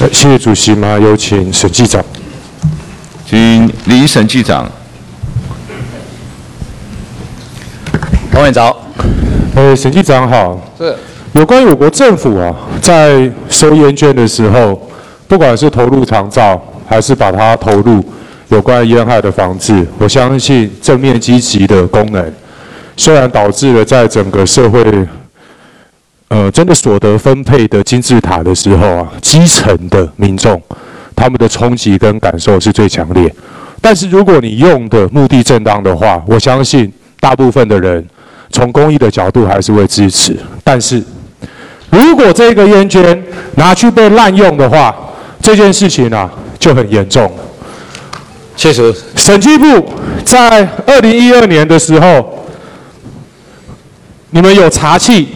[0.00, 2.02] 呃，谢谢主席嘛，有请审计长。
[3.26, 4.66] 请李审计长。
[8.32, 8.74] 黄委长。
[9.54, 10.58] 呃，审计长好。
[10.78, 10.96] 是。
[11.32, 12.50] 有关于我国政府啊，
[12.80, 14.88] 在收烟券的时候，
[15.28, 16.58] 不管是投入长照，
[16.88, 18.02] 还是把它投入
[18.48, 22.32] 有关烟害的防治，我相信正面积极的功能，
[22.96, 24.82] 虽然导致了在整个社会。
[26.30, 30.62] 呃，真的所得分配的金字塔的时候啊，基层的民众
[31.16, 33.34] 他们的冲击跟感受是最强烈。
[33.80, 38.06] 但是如果你用的目的正当的话，我相信大部分的人
[38.50, 40.36] 从公益的角度还是会支持。
[40.62, 41.02] 但是
[41.90, 43.20] 如果这个烟捐
[43.56, 44.94] 拿去被滥用的话，
[45.42, 47.28] 这件事情啊就很严重。
[48.56, 49.84] 确实，审计部
[50.24, 52.46] 在二零一二年的时候，
[54.30, 55.26] 你们有查缉。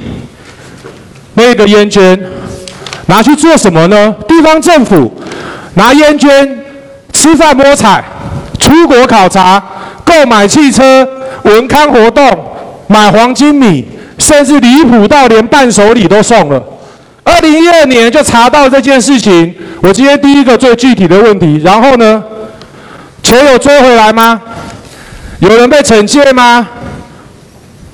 [1.46, 2.18] 那个烟捐
[3.06, 4.14] 拿去做什么呢？
[4.26, 5.12] 地方政府
[5.74, 6.64] 拿烟捐
[7.12, 8.02] 吃饭摸彩、
[8.59, 9.62] 出国考察、
[10.04, 11.06] 购买汽车、
[11.42, 12.26] 文康活动、
[12.86, 13.86] 买黄金米，
[14.18, 16.62] 甚至离谱到连伴手礼都送了。
[17.23, 19.54] 二零一二年就查到这件事情。
[19.82, 22.23] 我今天第一个最具体的问题，然后呢，
[23.23, 24.40] 钱有追回来吗？
[25.40, 26.66] 有人被惩戒吗？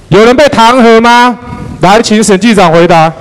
[0.08, 1.36] 有人被弹劾吗？
[1.80, 3.12] 来，请审计长回答。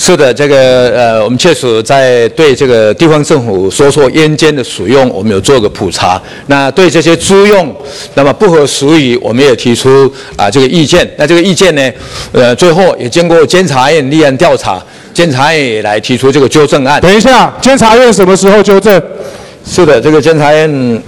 [0.00, 6.22] 是的，这个呃，我们确实在对这个地方政府说说烟捐的使用，我们有做个普查。
[6.46, 7.74] 那对这些租用，
[8.14, 11.06] 那么不合时宜，我们也提出啊、这个意见。
[11.18, 11.92] 那这个意见呢，
[12.30, 14.80] 呃，最后也经过监察院立案调查，
[15.12, 17.00] 监察院也来提出这个纠正案。
[17.00, 19.02] 等一下，监察院什么时候纠正？
[19.66, 21.02] 是的，这个监察院。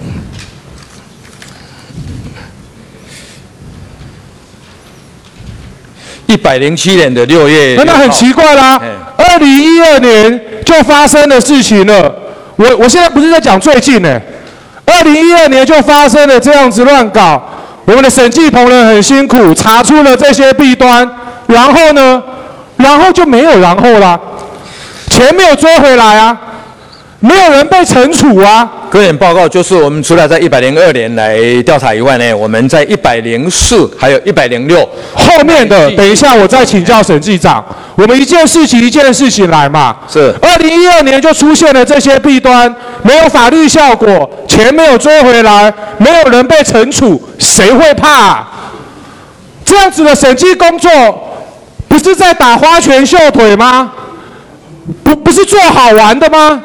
[6.31, 8.81] 一百零七年的六月，那很奇怪啦。
[9.17, 12.15] 二零一二年就发生的事情了。
[12.55, 14.21] 我我现在不是在讲最近呢。
[14.87, 17.43] 二零一二年就发生了这样子乱搞，
[17.85, 21.09] 我们的审计同仁很辛苦，查出了这些弊端，
[21.49, 22.23] 然后呢，
[22.77, 24.19] 然后就没有然后啦，
[25.09, 26.37] 钱没有追回来啊。
[27.23, 28.67] 没有人被惩处啊！
[28.91, 37.63] 个人报告就是我们除了在一百零二年来调查以外呢，我们在一百零四还有一百零六后面的，等一下我再请教审计长。
[37.95, 39.95] 我们一件事情一件事情来嘛。
[40.09, 40.35] 是。
[40.41, 48.49] 二零一二年就出现了这些弊端，没有法律效果，钱没有追回来，没有人被惩处，谁会怕啊？
[49.63, 50.91] 这样子的审计工作，
[51.87, 53.93] 不是在打花拳绣腿吗？
[55.05, 56.63] 不，不是做好玩的吗？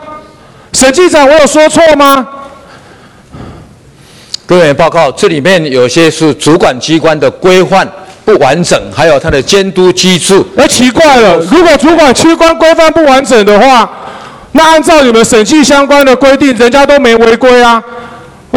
[0.76, 2.28] 审计长，我有说错吗？
[4.46, 7.88] 各位报告，这里面有些是主管机关的规范
[8.26, 10.44] 不完整，还有它的监督机制。
[10.56, 13.90] 那奇怪了，如果主管机关规范不完整的话，
[14.52, 17.82] 那按照你们审计相关的规定，人家都没违规啊。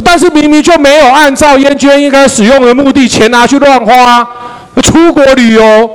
[0.05, 4.27] 但是明明就没有按照烟捐应该使用的目的，钱拿去乱花，
[4.83, 5.89] 出国旅游、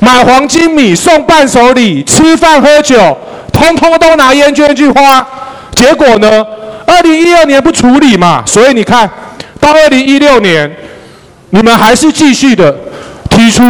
[0.00, 3.16] 买黄金米、送伴手礼、吃饭喝酒。
[3.60, 5.24] 通通都拿烟捐去花，
[5.74, 6.44] 结果呢？
[6.86, 9.08] 二零一二年不处理嘛，所以你看
[9.60, 10.74] 到二零一六年，
[11.50, 12.74] 你们还是继续的
[13.28, 13.62] 提出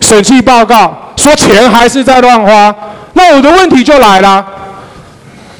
[0.00, 2.74] 审计报告，说钱还是在乱花。
[3.12, 4.44] 那我的问题就来了，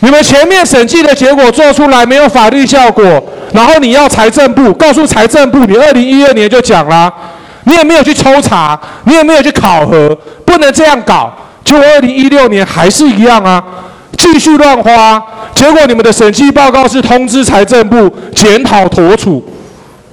[0.01, 3.05] 你们前面审计的结果做出来没有法律效果，
[3.53, 7.13] 然后你要财政部告诉财政部，你二零一二年就讲了，
[7.65, 10.17] 你也没有去抽查，你也没有去考核，
[10.47, 11.33] 不能这样搞。
[11.65, 13.63] 结果二零一六年还是一样啊，
[14.17, 15.23] 继续乱花，
[15.55, 19.45] 结果你们的审计报告是通知财政部检讨妥处，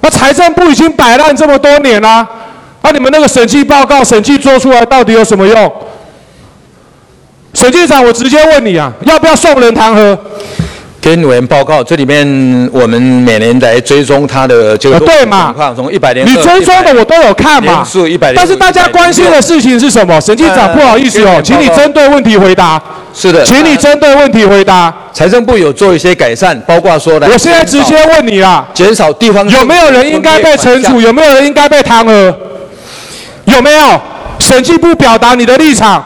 [0.00, 2.26] 那财政部已经摆烂这么多年了，
[2.82, 5.72] 那你们那个审计报告审计做出来到底有什么用？
[7.54, 10.16] 审计长，我直接问你啊，要不要送人弹劾？
[11.00, 12.26] 跟委员报告，这里面
[12.72, 17.84] 我们每年来追踪他的这个情况，从一百年，你追踪的我都有看嘛。
[17.84, 20.20] 是一百但是大家关心的事情是什么？
[20.20, 22.80] 审计长，不好意思哦，请你针对问题回答。
[23.14, 24.92] 是的，请你针对问题回答。
[25.12, 27.28] 财政部有做一些改善，包括说的。
[27.28, 31.00] 我现在直接问你啦，减少地方有没有人应该被惩处？
[31.00, 32.34] 有没有人应该被弹劾？
[33.44, 34.00] 有没有？
[34.40, 36.04] 审计部表达你的立场，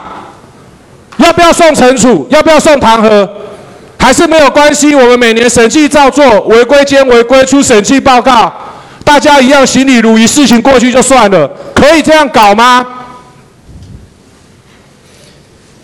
[1.17, 2.25] 要不要送惩处？
[2.29, 3.27] 要不要送弹劾？
[4.03, 8.51] 还是没有关系，我们每年审计照做，违规兼违规出审计报告，
[9.05, 12.85] 大家一样行礼如仪，事情过去就算了，可以这样搞吗？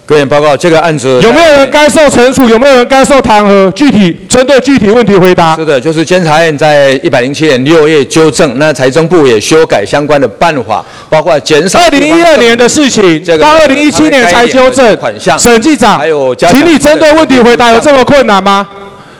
[0.09, 2.49] 各位报告，这个案子有没有人该受惩处？
[2.49, 3.71] 有没有人该受弹劾？
[3.73, 5.55] 具体针对具体问题回答。
[5.55, 11.79] 是的，就是监察院在一百零七年六月纠正，那财政部也修改相关的办法，包括减少。
[11.79, 14.97] 二零一二年的事情，到二零一七年才纠正。
[14.97, 15.37] 款项。
[15.37, 18.67] 审计长，还有，请你针对问题回答，有这么困难吗？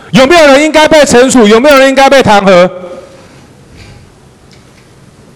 [0.09, 1.47] 有没有人应该被惩处？
[1.47, 2.67] 有没有人应该被弹劾？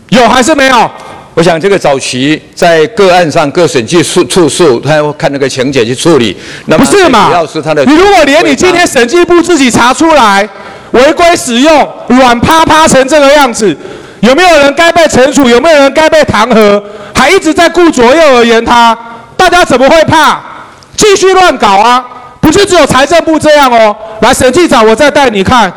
[0.10, 0.90] 有还是没有？
[1.36, 6.38] 我想这个早期在个案上各审计处处处，他要看那个情节去处理。
[6.68, 7.32] 那不是嘛？
[7.52, 10.48] 是他的你如果连你今天审计部自己查出来
[10.92, 13.76] 违规使用，软趴趴成这个样子，
[14.20, 15.50] 有没有人该被惩处？
[15.50, 16.82] 有没有人该被弹劾？
[17.16, 18.96] 还一直在顾左右而言他，
[19.36, 20.40] 大家怎么会怕？
[20.96, 22.06] 继续乱搞啊！
[22.40, 23.96] 不是只有财政部这样哦。
[24.22, 25.74] 来，审计长，我再带你看，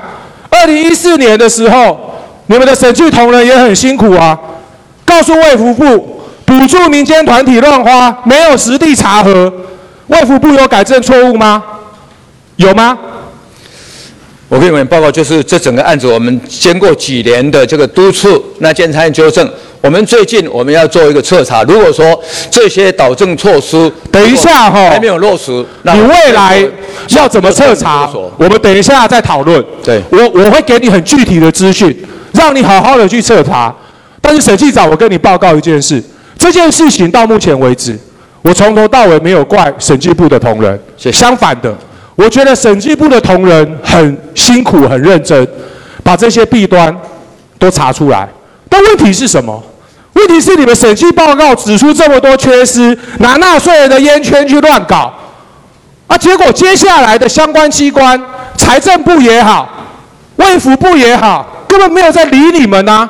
[0.50, 1.98] 二零一四年的时候，
[2.46, 4.38] 你们的审计同仁也很辛苦啊。
[5.16, 9.50] 告诉卫福部，补助民间团体乱花，没有实地查核，
[10.08, 11.62] 卫福部有改正错误吗？
[12.56, 12.98] 有吗？
[14.50, 21.62] 我给你们报告，就是这整个案子，我们经过几年的这个督促，那监察院纠正，我们最近我们要做一个彻查。
[21.62, 26.62] 如果说这些导正措施，等一下哈，还没有落实，那你未来
[27.08, 28.06] 要怎么彻查？
[28.36, 29.64] 我们等一下再讨论。
[29.82, 32.04] 对，我我会给你很具体的资讯，
[32.34, 33.74] 让你好好的去彻查。
[34.26, 36.02] 但是审计长，我跟你报告一件事，
[36.36, 37.96] 这件事情到目前为止，
[38.42, 41.72] 我从头到尾没有怪审计部的同仁，相反的，
[42.16, 45.46] 我觉得审计部的同仁很辛苦、很认真，
[46.02, 46.92] 把这些弊端
[47.56, 48.28] 都查出来。
[48.68, 49.62] 但问题是什么？
[50.14, 55.14] 问题是你们审计报告指出这么多缺失，拿纳税人的烟圈去乱搞，
[56.08, 58.20] 啊，结果接下来的相关机关，
[58.56, 59.72] 财政部也好，
[60.34, 63.08] 卫福部也好，根本没有在理你们啊。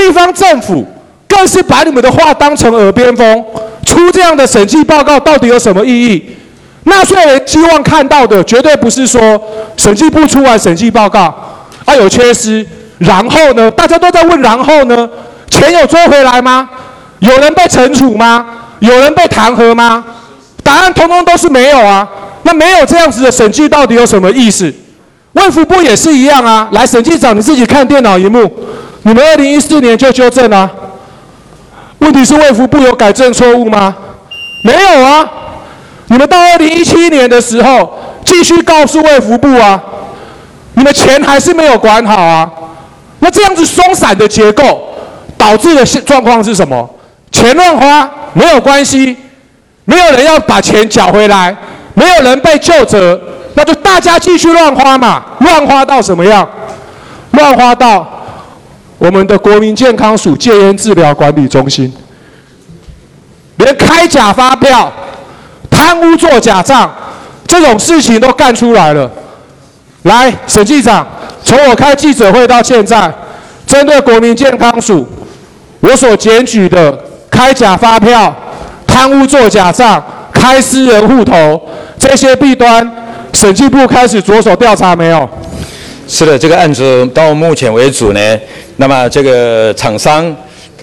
[0.00, 0.86] 地方政府
[1.28, 3.44] 更是把你们的话当成耳边风，
[3.84, 6.36] 出这样的审计报告到底有什么意义？
[6.84, 9.40] 纳税人希望看到的绝对不是说
[9.76, 11.32] 审计部出完审计报告
[11.84, 12.66] 啊有缺失，
[12.98, 13.70] 然后呢？
[13.70, 15.08] 大家都在问然后呢？
[15.50, 16.68] 钱有追回来吗？
[17.18, 18.46] 有人被惩处吗？
[18.78, 20.02] 有人被弹劾吗？
[20.62, 22.08] 答案通通都是没有啊！
[22.44, 24.72] 那没有这样子的审计到底有什么意思？
[25.32, 26.68] 卫福部也是一样啊！
[26.72, 28.50] 来，审计长你自己看电脑荧幕。
[29.02, 30.70] 你们二零一四年就纠正了，啊，
[31.98, 33.94] 问题是卫福部有改正错误吗？
[34.62, 35.26] 没有啊！
[36.08, 39.80] 你们到二零一七年的时候，继续告诉卫福部啊，
[40.74, 42.50] 你们钱还是没有管好啊。
[43.20, 44.82] 那这样子松散的结构，
[45.38, 46.88] 导致的状况是什么？
[47.32, 49.16] 钱乱花没有关系，
[49.86, 51.56] 没有人要把钱缴回来，
[51.94, 53.18] 没有人被救责，
[53.54, 55.22] 那就大家继续乱花嘛。
[55.38, 56.46] 乱花到什么样？
[57.30, 58.06] 乱花到。
[59.00, 61.90] 我们的国民健康署戒烟治疗管理中心，
[63.56, 64.92] 连开假发票、
[65.70, 66.94] 贪污做假账
[67.46, 69.10] 这种事情都干出来了。
[70.02, 71.06] 来，审计长，
[71.42, 73.10] 从我开记者会到现在，
[73.66, 75.08] 针对国民健康署，
[75.80, 76.98] 我所检举的
[77.30, 78.36] 开假发票、
[78.86, 81.58] 贪污做假账、开私人户头
[81.98, 82.86] 这些弊端，
[83.32, 85.26] 审计部开始着手调查没有？
[86.12, 88.40] 是的，这个案子到目前为止呢，
[88.78, 90.36] 那么这个厂商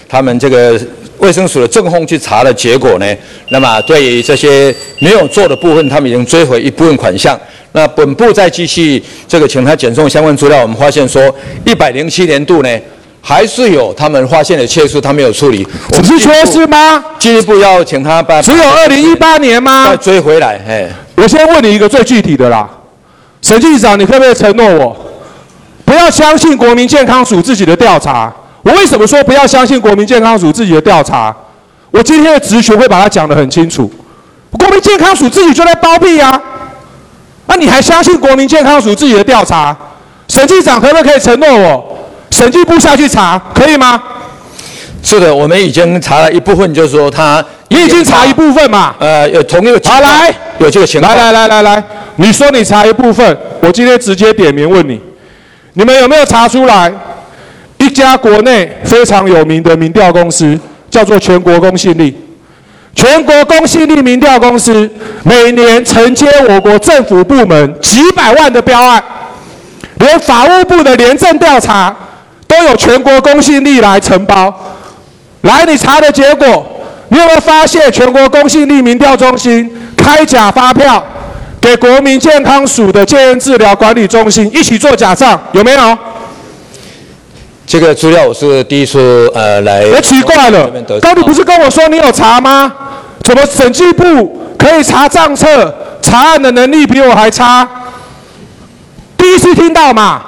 [0.08, 0.80] 他们这个
[1.18, 3.06] 卫生署的政风去查的结果呢，
[3.50, 7.38] 那么对于这些没有做的部分，他们已经追回一部分款项。
[7.72, 11.22] 那本部再继续这个请他检送相关资料，我们发现说
[11.66, 12.80] 一百零七年度呢，
[13.20, 15.62] 还是有他们发现的缺失，他没有处理。
[15.90, 17.04] 只是缺失吗？
[17.18, 19.88] 进一步要请他把只有二零一八年吗？
[19.90, 20.58] 再追回来。
[20.66, 22.66] 哎，我先问你一个最具体的啦，
[23.42, 25.04] 审计长，你可不可以承诺我？
[25.88, 28.30] 不要相信国民健康署自己的调查。
[28.60, 31.34] 我为什么说不要相信国民健康署自己的调查？
[31.90, 33.90] 我今天的直询会把它讲得很清楚。
[34.50, 36.38] 国民健康署自己就在包庇啊！
[37.46, 39.74] 那你还相信国民健康署自己的调查？
[40.28, 41.98] 审计长可不可以承诺我，
[42.32, 43.98] 审计部下去查，可以吗？
[45.02, 48.94] 是的，我们已经查了一部分，就是说他你已经查一部分嘛？
[48.98, 49.80] 呃，有同一个。
[49.88, 51.16] 好，来，有这个情况。
[51.16, 51.84] 来来来来来，
[52.16, 55.00] 你说你查一部分，我今天直接点名问你。
[55.78, 56.92] 你们有没有查出来，
[57.76, 60.58] 一家国内非常有名的民调公司
[60.90, 62.12] 叫做全国公信力？
[62.96, 64.90] 全国公信力民调公司
[65.22, 69.00] 每年承接我国政府部门几百万的标案，
[70.00, 71.94] 连法务部的廉政调查
[72.48, 74.52] 都有全国公信力来承包。
[75.42, 76.66] 来，你查的结果，
[77.10, 81.06] 你有没有发现全国公信力民调中心开假发票？
[81.60, 85.98] 给国民健康署的戒烟治疗管理中心一起做假账，有没有？
[87.66, 89.84] 这个资料我是第一次呃来。
[89.84, 90.70] 别奇怪了，
[91.02, 92.72] 刚你不是跟我说你有查吗？
[93.22, 97.68] 怎么审计部可以查账册、查案的能力比我还差？
[99.18, 100.22] 第一次听到嘛？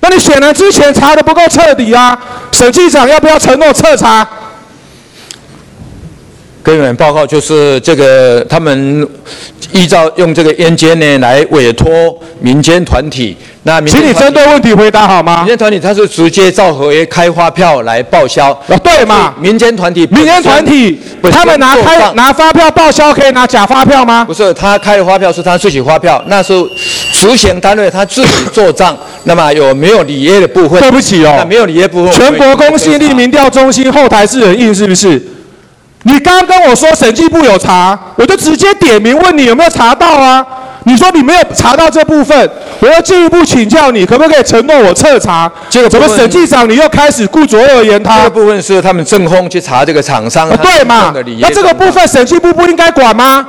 [0.00, 2.18] 那你显然之前查的不够彻底啊！
[2.52, 4.26] 审计长要不要承诺彻查？
[6.64, 9.06] 跟你们报告就是这个，他们
[9.70, 13.36] 依照用这个烟监呢来委托民间团体。
[13.64, 15.38] 那民间请你针对问题回答好吗？
[15.40, 18.50] 民间团体他是直接照合约开发票来报销。
[18.50, 19.34] 啊，对嘛？
[19.38, 20.98] 民间团体，民间团体，
[21.30, 24.24] 他们拿开拿发票报销可以拿假发票吗？
[24.24, 26.54] 不是，他开的发票是他自己发票，那是
[27.12, 28.96] 执行单位他自己做账。
[29.24, 30.80] 那么有没有履约的部分？
[30.80, 32.12] 对不起哦，那没有履约部分。
[32.12, 35.20] 全国公信力民调中心后台是人印是不是？
[36.04, 40.44] 你刚刚跟我说审计部有查，我就直接点名问你有没有查到啊？
[40.86, 45.50] 你说你没有查到这部分，我要进一步请教你，可不可以承诺我彻查？
[45.70, 48.18] 这个怎么审计长你又开始顾左右而言他？
[48.18, 51.10] 这个部分是他们正风去查这个厂商，啊、对嘛？
[51.40, 53.46] 那这个部分审计部不应该管吗？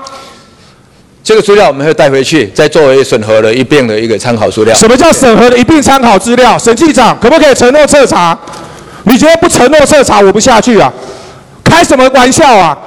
[1.22, 4.74] 这个资料我们会带回去，再作为审核的一并的一个参考资料。
[4.74, 6.58] 什么叫审核的一并参考资料？
[6.58, 8.38] 审计长可不可以承诺彻查？
[9.04, 10.92] 你觉得不承诺彻查，我不下去啊！
[11.76, 12.78] 开什么玩笑啊！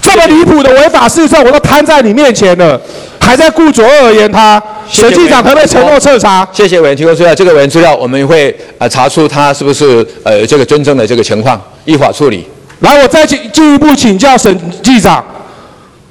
[0.00, 2.80] 这么离谱的违法事实，我都摊在你面前了，
[3.20, 4.60] 还在顾左右而言他？
[4.88, 6.48] 审计长可不可以承诺彻查？
[6.50, 12.46] 谢谢委员提供资料，这个委员资料我们会呃查出他是不是呃这个真正的这个情况，依法处理。
[12.80, 15.22] 来，我再进进一步请教审计长，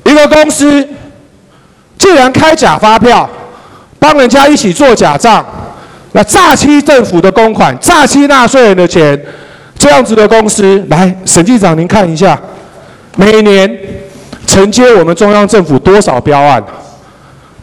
[0.03, 0.87] 一个公司
[1.97, 3.27] 既然开假发票，
[3.97, 5.43] 帮人家一起做假账，
[6.11, 9.19] 那诈欺政府的公款，诈欺纳税人的钱。
[9.81, 12.39] 这样子的公司，来，审计长您看一下，
[13.17, 13.67] 每年
[14.45, 16.63] 承接我们中央政府多少标案？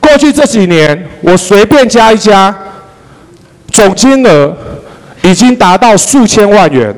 [0.01, 2.53] 过去这几年，我随便加一加，
[3.71, 4.53] 总金额
[5.23, 6.93] 已经达到数千万元，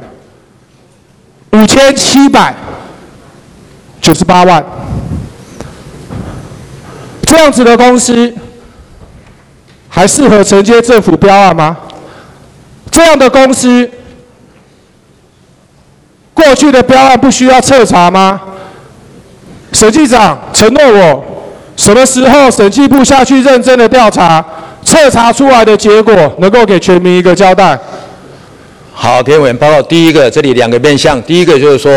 [1.52, 2.54] 五千七百
[4.00, 4.64] 九十八万。
[7.24, 8.32] 这样子的公司，
[9.86, 11.76] 还适合承接政府标案吗？
[12.90, 13.86] 这样的公司。
[16.42, 18.40] 过去的标案不需要彻查吗？
[19.72, 21.24] 审计长承诺我，
[21.76, 24.44] 什么时候审计部下去认真的调查，
[24.84, 27.78] 彻查出来的结果能够给全民一个交代。
[29.02, 29.80] 好，给委员报告。
[29.80, 31.90] 第一个，这里两个面向，第一个就是说，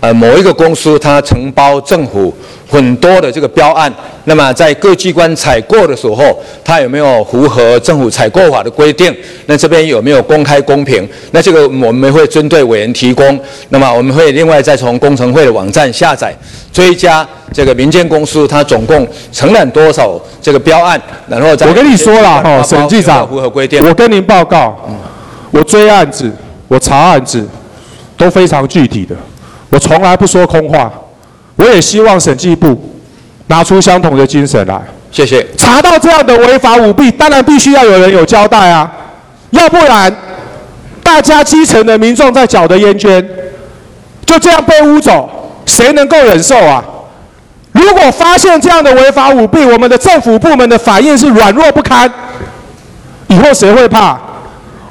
[0.00, 2.34] 呃，某一个公司它承包政府
[2.66, 3.92] 很多的这个标案，
[4.24, 6.34] 那么在各机关采购的时候，
[6.64, 9.14] 它有没有符合政府采购法的规定？
[9.44, 11.06] 那这边有没有公开公平？
[11.32, 16.34] 那这个我们会针对委员提供，那么我们会另外再从工程会的网站下载
[16.72, 20.98] 追加这个民间公司它总共承揽多少这个标案，
[21.28, 21.66] 然后再。
[21.66, 23.86] 我跟你说了哦，审计长，符合规定。
[23.86, 24.74] 我跟您报告，
[25.50, 26.32] 我追案子。
[26.68, 27.46] 我查案子
[28.16, 29.14] 都非常具体的，
[29.70, 30.90] 我从来不说空话。
[31.56, 32.96] 我也希望审计部
[33.46, 34.80] 拿出相同的精神来。
[35.10, 35.46] 谢谢。
[35.56, 38.92] 查到这样的违法舞弊，当然必须要有人有交代啊，
[39.50, 40.14] 要不然
[41.02, 43.26] 大家基层的民众在缴的烟捐
[44.26, 45.30] 就这样被污走，
[45.64, 46.84] 谁能够忍受啊？
[47.72, 52.12] 如果发现这样的违法舞弊，我们的政府部门的反应是软弱不堪，
[53.28, 54.18] 以后谁会怕？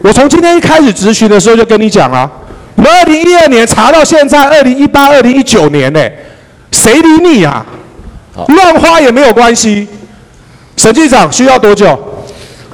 [0.05, 2.29] 我从今天一开始咨询的时候就跟你讲了，
[2.75, 5.99] 我们二零一二年查到现在二零一八、二零一九年呢，
[6.71, 7.65] 谁理你啊？
[8.49, 9.87] 乱花也没有关系。
[10.77, 11.97] 审计长需要多久？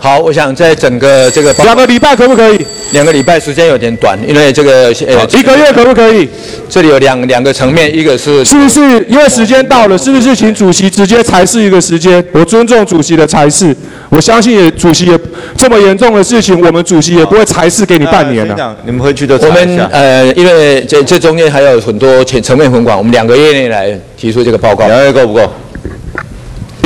[0.03, 2.65] 好，我想在整个这个两个礼拜可不可以？
[2.91, 6.27] 两个礼拜时间有点短，因为这个呃一个月可不可以？
[6.67, 12.23] 这里有两两个层面，一个是是不是因为时间到了，是不是请主席直接裁示一个时间？
[12.31, 13.75] 我尊重主席的裁示，
[14.09, 15.19] 我相信也主席也
[15.55, 18.55] 这么严重的事情，我们主席也不会裁示给你半年的。
[18.55, 24.87] 啊、你们回去都我们呃，因为这这中间还有很多层层面很广，我们两个月内来提出这个报告。
[24.87, 25.47] 两个月够不够？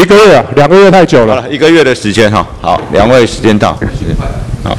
[0.06, 1.38] 一个月啊，两个月太久了。
[1.38, 2.46] 好了，一个月的时间哈。
[2.62, 3.76] 好，两位时间到，
[4.64, 4.78] 好。